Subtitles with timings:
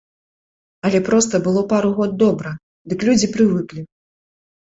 [0.87, 2.53] Але проста было пару год добра,
[2.93, 3.81] дык людзі прывыклі.